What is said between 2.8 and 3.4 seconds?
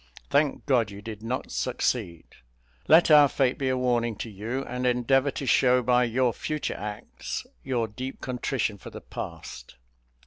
Let our